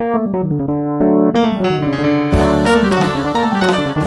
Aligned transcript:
Thank 0.00 0.34
you. 3.96 3.99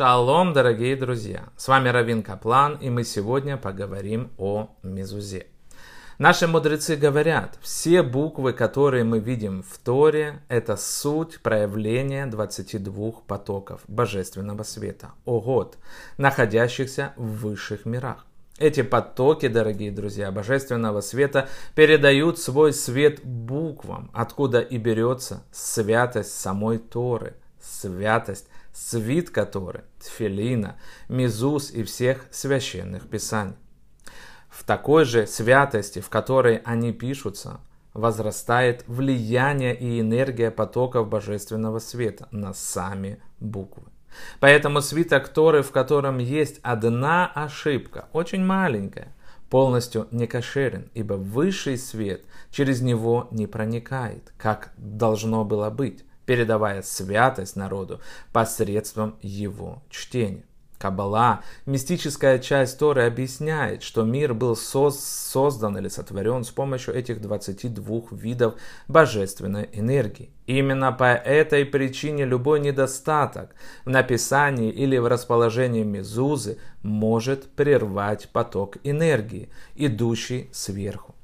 Шалом, 0.00 0.54
дорогие 0.54 0.96
друзья! 0.96 1.50
С 1.58 1.68
вами 1.68 1.90
Равин 1.90 2.22
Каплан, 2.22 2.76
и 2.76 2.88
мы 2.88 3.04
сегодня 3.04 3.58
поговорим 3.58 4.30
о 4.38 4.70
Мезузе. 4.82 5.48
Наши 6.16 6.46
мудрецы 6.46 6.96
говорят, 6.96 7.58
все 7.60 8.02
буквы, 8.02 8.54
которые 8.54 9.04
мы 9.04 9.18
видим 9.18 9.62
в 9.62 9.76
Торе, 9.76 10.40
это 10.48 10.78
суть 10.78 11.42
проявления 11.42 12.24
22 12.24 13.12
потоков 13.26 13.82
божественного 13.88 14.62
света, 14.62 15.10
огод, 15.26 15.76
находящихся 16.16 17.12
в 17.18 17.42
высших 17.42 17.84
мирах. 17.84 18.24
Эти 18.58 18.80
потоки, 18.80 19.48
дорогие 19.48 19.92
друзья, 19.92 20.32
божественного 20.32 21.02
света 21.02 21.50
передают 21.74 22.38
свой 22.38 22.72
свет 22.72 23.22
буквам, 23.22 24.10
откуда 24.14 24.60
и 24.60 24.78
берется 24.78 25.42
святость 25.52 26.40
самой 26.40 26.78
Торы, 26.78 27.34
святость 27.60 28.46
свит 28.72 29.30
которой 29.30 29.82
Тфилина, 30.00 30.76
Мизус 31.08 31.70
и 31.70 31.82
всех 31.82 32.26
священных 32.30 33.08
писаний. 33.08 33.56
В 34.48 34.64
такой 34.64 35.04
же 35.04 35.26
святости, 35.26 36.00
в 36.00 36.08
которой 36.08 36.56
они 36.64 36.92
пишутся, 36.92 37.60
возрастает 37.94 38.84
влияние 38.86 39.76
и 39.76 40.00
энергия 40.00 40.50
потоков 40.50 41.08
божественного 41.08 41.78
света 41.78 42.28
на 42.30 42.52
сами 42.52 43.20
буквы. 43.38 43.84
Поэтому 44.40 44.80
свиток 44.80 45.28
Торы, 45.28 45.62
в 45.62 45.70
котором 45.70 46.18
есть 46.18 46.58
одна 46.62 47.26
ошибка, 47.26 48.08
очень 48.12 48.44
маленькая, 48.44 49.14
полностью 49.48 50.08
не 50.10 50.26
кошерен, 50.26 50.90
ибо 50.94 51.14
высший 51.14 51.76
свет 51.76 52.24
через 52.50 52.80
него 52.80 53.28
не 53.30 53.46
проникает, 53.46 54.32
как 54.36 54.72
должно 54.76 55.44
было 55.44 55.70
быть 55.70 56.04
передавая 56.30 56.80
святость 56.82 57.56
народу 57.56 58.00
посредством 58.32 59.16
его 59.20 59.82
чтения. 59.90 60.44
Каббала, 60.78 61.40
мистическая 61.66 62.38
часть 62.38 62.78
Торы, 62.78 63.02
объясняет, 63.02 63.82
что 63.82 64.04
мир 64.04 64.32
был 64.32 64.54
создан 64.54 65.76
или 65.76 65.88
сотворен 65.88 66.44
с 66.44 66.50
помощью 66.50 66.94
этих 66.94 67.20
22 67.20 68.02
видов 68.12 68.54
божественной 68.86 69.68
энергии. 69.72 70.30
Именно 70.46 70.92
по 70.92 71.12
этой 71.12 71.64
причине 71.64 72.24
любой 72.26 72.60
недостаток 72.60 73.50
в 73.84 73.90
написании 73.90 74.70
или 74.70 74.98
в 74.98 75.08
расположении 75.08 75.82
мезузы 75.82 76.58
может 76.84 77.50
прервать 77.56 78.28
поток 78.28 78.76
энергии, 78.84 79.50
идущий 79.74 80.48
сверху. 80.52 81.16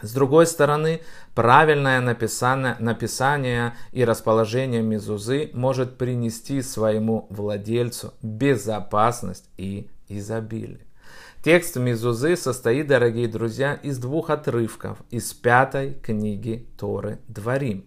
С 0.00 0.12
другой 0.12 0.46
стороны, 0.46 1.00
правильное 1.34 2.00
написание, 2.00 2.76
написание 2.78 3.74
и 3.90 4.04
расположение 4.04 4.80
мезузы 4.80 5.50
может 5.54 5.98
принести 5.98 6.62
своему 6.62 7.26
владельцу 7.30 8.14
безопасность 8.22 9.50
и 9.56 9.90
изобилие. 10.08 10.86
Текст 11.42 11.76
Мезузы 11.76 12.36
состоит, 12.36 12.86
дорогие 12.86 13.28
друзья, 13.28 13.74
из 13.74 13.98
двух 13.98 14.30
отрывков 14.30 14.98
из 15.10 15.32
пятой 15.32 15.94
книги 15.94 16.68
Торы 16.78 17.18
Дворим, 17.26 17.84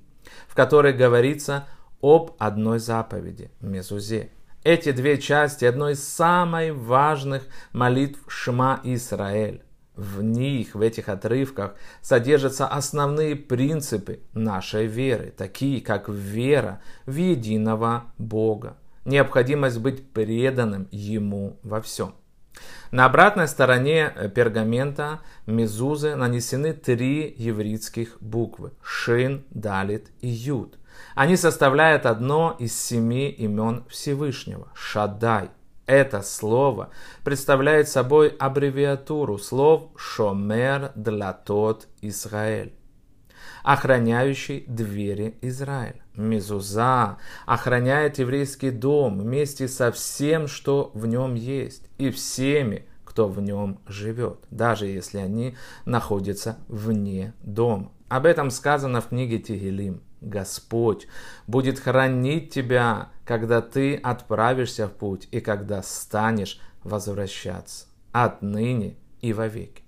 в 0.47 0.55
которой 0.55 0.93
говорится 0.93 1.67
об 2.01 2.35
одной 2.39 2.79
заповеди– 2.79 3.51
Мезузе. 3.61 4.31
Эти 4.63 4.91
две 4.91 5.17
части– 5.17 5.65
одной 5.65 5.93
из 5.93 6.07
самых 6.07 6.75
важных 6.75 7.43
молитв 7.73 8.19
Шма 8.27 8.79
Исраэль 8.83 9.63
в 9.95 10.21
них, 10.21 10.75
в 10.75 10.81
этих 10.81 11.09
отрывках, 11.09 11.75
содержатся 12.01 12.67
основные 12.67 13.35
принципы 13.35 14.21
нашей 14.33 14.87
веры, 14.87 15.33
такие 15.35 15.81
как 15.81 16.09
вера 16.09 16.81
в 17.05 17.15
единого 17.15 18.05
Бога, 18.17 18.77
необходимость 19.05 19.79
быть 19.79 20.11
преданным 20.11 20.87
Ему 20.91 21.57
во 21.63 21.81
всем. 21.81 22.15
На 22.91 23.05
обратной 23.05 23.47
стороне 23.47 24.13
пергамента 24.35 25.21
мезузы 25.45 26.15
нанесены 26.15 26.73
три 26.73 27.33
еврейских 27.37 28.17
буквы– 28.19 28.73
Шин, 28.83 29.45
Далит 29.49 30.07
и 30.19 30.27
Юд. 30.27 30.77
Они 31.15 31.37
составляют 31.37 32.05
одно 32.05 32.55
из 32.59 32.77
семи 32.77 33.29
имен 33.29 33.85
Всевышнего– 33.89 34.67
Шадай– 34.75 35.49
это 35.91 36.21
слово 36.21 36.89
представляет 37.25 37.89
собой 37.89 38.29
аббревиатуру 38.29 39.37
слов 39.37 39.89
«Шомер 39.97 40.93
для 40.95 41.33
тот 41.33 41.89
Израиль», 42.01 42.73
охраняющий 43.61 44.63
двери 44.69 45.37
Израиля. 45.41 46.01
Мезуза 46.15 47.17
охраняет 47.45 48.19
еврейский 48.19 48.71
дом 48.71 49.19
вместе 49.19 49.67
со 49.67 49.91
всем, 49.91 50.47
что 50.47 50.91
в 50.93 51.07
нем 51.07 51.35
есть, 51.35 51.89
и 51.97 52.09
всеми, 52.09 52.85
кто 53.11 53.27
в 53.27 53.41
нем 53.41 53.77
живет, 53.87 54.37
даже 54.51 54.85
если 54.85 55.17
они 55.17 55.57
находятся 55.83 56.57
вне 56.69 57.33
дома. 57.43 57.91
Об 58.07 58.25
этом 58.25 58.49
сказано 58.49 59.01
в 59.01 59.09
книге 59.09 59.37
Тигелим. 59.37 60.01
Господь 60.21 61.07
будет 61.45 61.77
хранить 61.77 62.53
тебя, 62.53 63.09
когда 63.25 63.59
ты 63.59 63.97
отправишься 63.97 64.87
в 64.87 64.93
путь 64.93 65.27
и 65.31 65.41
когда 65.41 65.83
станешь 65.83 66.61
возвращаться 66.83 67.87
отныне 68.13 68.95
и 69.19 69.33
вовеки. 69.33 69.83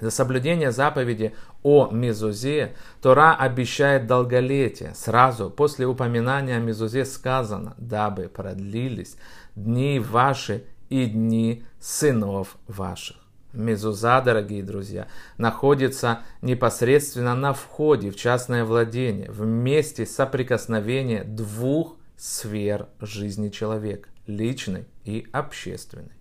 За 0.00 0.12
соблюдение 0.12 0.70
заповеди 0.70 1.34
о 1.64 1.90
Мезузе 1.90 2.76
Тора 3.02 3.34
обещает 3.34 4.06
долголетие. 4.06 4.94
Сразу 4.94 5.50
после 5.50 5.84
упоминания 5.84 6.56
о 6.56 6.60
Мезузе 6.60 7.04
сказано, 7.04 7.74
дабы 7.76 8.30
продлились 8.32 9.16
дни 9.56 9.98
ваши 9.98 10.64
и 10.90 11.06
дни 11.06 11.64
сынов 11.80 12.58
ваших. 12.68 13.16
Мезуза, 13.52 14.20
дорогие 14.20 14.62
друзья, 14.62 15.08
находится 15.36 16.20
непосредственно 16.40 17.34
на 17.34 17.52
входе 17.52 18.10
в 18.10 18.16
частное 18.16 18.64
владение, 18.64 19.30
в 19.30 19.44
месте 19.44 20.06
соприкосновения 20.06 21.24
двух 21.24 21.96
сфер 22.16 22.86
жизни 23.00 23.48
человека, 23.48 24.08
личной 24.26 24.86
и 25.04 25.26
общественной. 25.32 26.12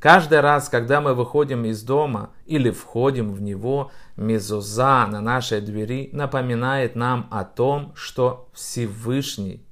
Каждый 0.00 0.40
раз, 0.40 0.68
когда 0.68 1.00
мы 1.00 1.14
выходим 1.14 1.64
из 1.64 1.82
дома 1.82 2.30
или 2.44 2.70
входим 2.70 3.32
в 3.32 3.40
него, 3.40 3.90
мезуза 4.16 5.06
на 5.06 5.20
нашей 5.20 5.60
двери 5.60 6.10
напоминает 6.12 6.96
нам 6.96 7.28
о 7.30 7.44
том, 7.44 7.92
что 7.94 8.48
Всевышний, 8.52 9.64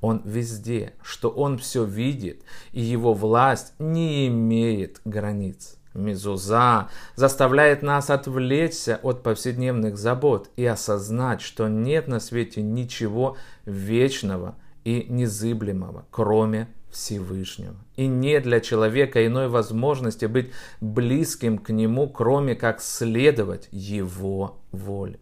Он 0.00 0.22
везде, 0.24 0.94
что 1.02 1.28
Он 1.28 1.58
все 1.58 1.84
видит, 1.84 2.42
и 2.72 2.80
Его 2.80 3.14
власть 3.14 3.74
не 3.78 4.28
имеет 4.28 5.00
границ. 5.04 5.78
Мезуза 5.94 6.88
заставляет 7.16 7.82
нас 7.82 8.10
отвлечься 8.10 9.00
от 9.02 9.22
повседневных 9.22 9.96
забот 9.96 10.50
и 10.56 10.64
осознать, 10.64 11.40
что 11.40 11.68
нет 11.68 12.06
на 12.08 12.20
свете 12.20 12.62
ничего 12.62 13.36
вечного 13.64 14.56
и 14.84 15.06
незыблемого, 15.08 16.06
кроме 16.10 16.68
Всевышнего. 16.90 17.76
И 17.96 18.06
нет 18.06 18.44
для 18.44 18.60
человека 18.60 19.26
иной 19.26 19.48
возможности 19.48 20.26
быть 20.26 20.50
близким 20.80 21.58
к 21.58 21.70
Нему, 21.70 22.08
кроме 22.08 22.54
как 22.54 22.80
следовать 22.80 23.68
Его 23.72 24.58
воле. 24.72 25.18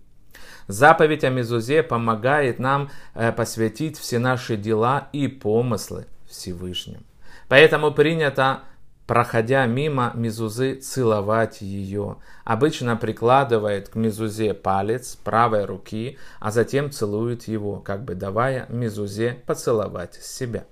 Заповедь 0.68 1.24
о 1.24 1.30
Мезузе 1.30 1.82
помогает 1.82 2.58
нам 2.58 2.90
э, 3.14 3.32
посвятить 3.32 3.98
все 3.98 4.18
наши 4.18 4.56
дела 4.56 5.08
и 5.12 5.28
помыслы 5.28 6.06
Всевышнему. 6.28 7.02
Поэтому 7.48 7.92
принято 7.92 8.62
проходя 9.06 9.66
мимо 9.66 10.12
мезузы, 10.14 10.74
целовать 10.74 11.60
ее. 11.60 12.16
Обычно 12.44 12.96
прикладывает 12.96 13.88
к 13.88 13.94
мезузе 13.94 14.52
палец 14.52 15.16
правой 15.16 15.64
руки, 15.64 16.18
а 16.40 16.50
затем 16.50 16.90
целует 16.90 17.48
его, 17.48 17.76
как 17.76 18.04
бы 18.04 18.14
давая 18.14 18.66
мезузе 18.68 19.42
поцеловать 19.46 20.14
себя. 20.14 20.64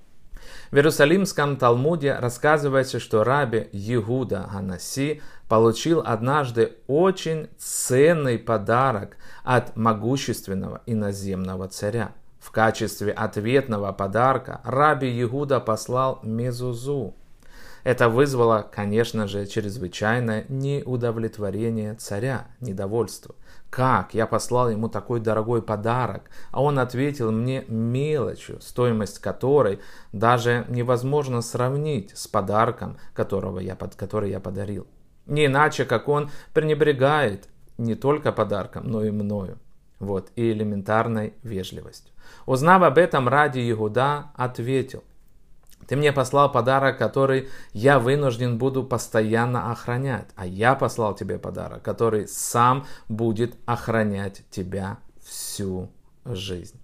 В 0.71 0.77
Иерусалимском 0.77 1.57
Талмуде 1.57 2.15
рассказывается, 2.15 2.99
что 2.99 3.25
раби 3.25 3.69
Егуда 3.73 4.49
Ганаси 4.53 5.23
получил 5.49 6.03
однажды 6.05 6.77
очень 6.87 7.49
ценный 7.59 8.39
подарок 8.39 9.17
от 9.45 9.77
могущественного 9.77 10.83
иноземного 10.87 11.69
царя. 11.69 12.13
В 12.41 12.51
качестве 12.51 13.13
ответного 13.13 13.93
подарка 13.93 14.61
раби 14.65 15.09
Егуда 15.09 15.61
послал 15.61 16.21
мезузу. 16.23 17.15
Это 17.85 18.09
вызвало, 18.09 18.67
конечно 18.73 19.29
же, 19.29 19.47
чрезвычайное 19.47 20.47
неудовлетворение 20.49 21.95
царя, 21.95 22.47
недовольство. 22.61 23.35
Как? 23.69 24.15
Я 24.15 24.27
послал 24.27 24.71
ему 24.71 24.89
такой 24.89 25.21
дорогой 25.21 25.61
подарок, 25.61 26.31
а 26.51 26.63
он 26.63 26.79
ответил 26.79 27.31
мне 27.31 27.65
мелочью, 27.69 28.61
стоимость 28.63 29.19
которой 29.19 29.81
даже 30.13 30.65
невозможно 30.69 31.43
сравнить 31.43 32.17
с 32.17 32.27
подарком, 32.27 32.97
которого 33.13 33.59
я, 33.59 33.77
под, 33.77 33.97
который 33.97 34.31
я 34.31 34.41
подарил. 34.41 34.87
Не 35.27 35.47
иначе, 35.47 35.85
как 35.85 36.09
он 36.09 36.31
пренебрегает 36.55 37.49
не 37.77 37.95
только 37.97 38.33
подарком, 38.33 38.87
но 38.87 39.05
и 39.05 39.11
мною. 39.11 39.59
Вот, 39.99 40.31
и 40.37 40.53
элементарной 40.53 41.35
вежливостью. 41.43 42.13
Узнав 42.47 42.83
об 42.83 42.97
этом, 42.97 43.29
ради 43.29 43.71
Иуда 43.71 44.31
ответил, 44.35 45.03
ты 45.87 45.97
мне 45.97 46.13
послал 46.13 46.51
подарок, 46.51 46.99
который 46.99 47.49
я 47.73 47.99
вынужден 47.99 48.59
буду 48.59 48.85
постоянно 48.85 49.71
охранять, 49.71 50.29
а 50.35 50.47
я 50.47 50.75
послал 50.75 51.15
тебе 51.15 51.39
подарок, 51.39 51.83
который 51.83 52.27
сам 52.27 52.87
будет 53.09 53.57
охранять 53.67 54.45
тебя 54.51 54.99
всю 55.23 55.91
жизнь. 56.25 56.81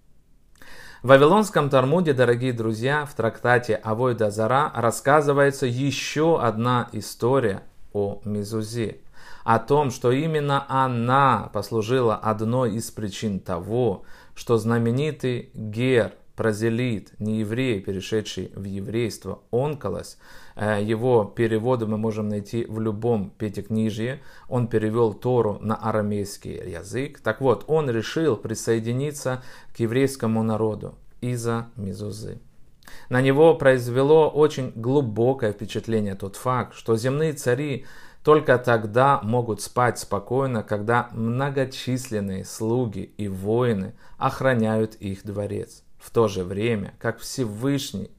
В 1.03 1.09
Вавилонском 1.09 1.71
Талмуде, 1.71 2.13
дорогие 2.13 2.53
друзья, 2.53 3.07
в 3.07 3.15
трактате 3.15 3.75
Авой 3.77 4.15
Дазара 4.15 4.71
рассказывается 4.75 5.65
еще 5.65 6.39
одна 6.39 6.91
история 6.93 7.63
о 7.95 8.21
Мизузе, 8.27 8.99
о 9.43 9.59
том, 9.59 9.91
что 9.91 10.13
именно 10.13 10.67
она 10.69 11.49
послужила 11.55 12.17
одной 12.17 12.75
из 12.75 12.91
причин 12.91 13.41
того, 13.41 14.05
что 14.35 14.59
знаменитый 14.59 15.51
Гер, 15.55 16.13
прозелит, 16.41 17.13
не 17.19 17.41
еврей, 17.41 17.81
перешедший 17.81 18.51
в 18.55 18.65
еврейство, 18.65 19.41
онколос, 19.53 20.17
э, 20.57 20.83
его 20.83 21.25
переводы 21.25 21.85
мы 21.85 21.99
можем 21.99 22.31
найти 22.31 22.65
в 22.65 22.81
любом 22.81 23.29
пятикнижье. 23.29 24.23
Он 24.49 24.67
перевел 24.67 25.13
Тору 25.13 25.59
на 25.61 25.75
арамейский 25.75 26.73
язык. 26.73 27.21
Так 27.21 27.43
вот, 27.43 27.65
он 27.67 27.91
решил 27.91 28.37
присоединиться 28.37 29.43
к 29.77 29.81
еврейскому 29.81 30.43
народу 30.43 30.95
из-за 31.21 31.69
Мизузы. 31.77 32.39
На 33.11 33.21
него 33.21 33.55
произвело 33.55 34.31
очень 34.31 34.73
глубокое 34.75 35.53
впечатление 35.53 36.15
тот 36.15 36.37
факт, 36.37 36.73
что 36.75 36.97
земные 36.97 37.35
цари 37.35 37.85
только 38.25 38.59
тогда 38.59 39.21
могут 39.23 39.63
спать 39.63 39.99
спокойно, 39.99 40.63
когда 40.63 41.09
многочисленные 41.13 42.45
слуги 42.45 43.13
и 43.17 43.29
воины 43.29 43.95
охраняют 44.19 44.95
их 44.97 45.25
дворец. 45.25 45.83
В 45.99 46.11
то 46.11 46.29
же 46.29 46.45
время, 46.45 46.95
как 46.99 47.19
Всевышний, 47.19 48.11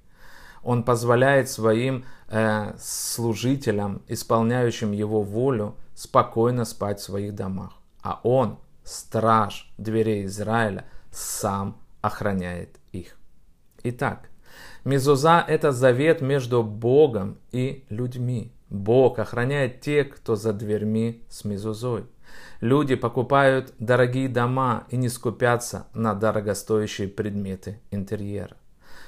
он 0.63 0.83
позволяет 0.83 1.49
своим 1.49 2.05
э, 2.27 2.73
служителям, 2.79 4.01
исполняющим 4.07 4.91
его 4.91 5.21
волю, 5.21 5.75
спокойно 5.95 6.65
спать 6.65 6.99
в 6.99 7.03
своих 7.03 7.35
домах. 7.35 7.73
А 8.01 8.19
он, 8.23 8.57
страж 8.83 9.71
дверей 9.77 10.25
Израиля, 10.25 10.85
сам 11.11 11.77
охраняет 12.01 12.77
их. 12.91 13.17
Итак, 13.83 14.29
Мезуза– 14.83 15.43
это 15.47 15.71
завет 15.71 16.21
между 16.21 16.63
Богом 16.63 17.37
и 17.51 17.83
людьми. 17.89 18.51
Бог 18.71 19.19
охраняет 19.19 19.81
тех, 19.81 20.15
кто 20.15 20.37
за 20.37 20.53
дверьми 20.53 21.25
с 21.29 21.43
мезузой. 21.43 22.05
Люди 22.61 22.95
покупают 22.95 23.73
дорогие 23.79 24.29
дома 24.29 24.85
и 24.89 24.95
не 24.95 25.09
скупятся 25.09 25.87
на 25.93 26.15
дорогостоящие 26.15 27.09
предметы 27.09 27.81
интерьера. 27.91 28.55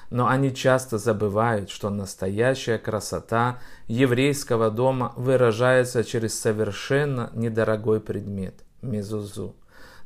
Но 0.10 0.28
они 0.28 0.54
часто 0.54 0.98
забывают, 0.98 1.70
что 1.70 1.90
настоящая 1.90 2.78
красота 2.78 3.60
еврейского 3.88 4.70
дома 4.70 5.14
выражается 5.16 6.04
через 6.04 6.38
совершенно 6.38 7.32
недорогой 7.34 8.02
предмет– 8.02 8.66
мезузу, 8.82 9.56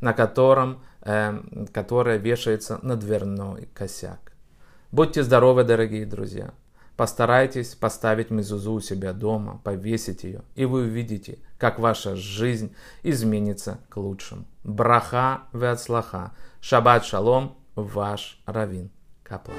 на 0.01 0.13
котором, 0.13 0.83
э, 1.01 1.39
которая 1.73 2.17
вешается 2.17 2.79
на 2.83 2.95
дверной 2.95 3.69
косяк. 3.73 4.33
Будьте 4.91 5.23
здоровы, 5.23 5.63
дорогие 5.63 6.05
друзья! 6.05 6.53
Постарайтесь 6.97 7.75
поставить 7.75 8.31
мезузу 8.31 8.73
у 8.73 8.79
себя 8.81 9.13
дома, 9.13 9.61
повесить 9.63 10.23
ее, 10.23 10.41
и 10.55 10.65
вы 10.65 10.81
увидите, 10.81 11.37
как 11.59 11.77
ваша 11.77 12.15
жизнь 12.15 12.75
изменится 13.03 13.79
к 13.89 13.97
лучшему. 13.97 14.45
Браха 14.63 15.43
веацлаха. 15.53 16.33
Шаббат 16.59 17.05
шалом, 17.05 17.55
ваш 17.75 18.41
Равин 18.47 18.89
Каплан. 19.23 19.55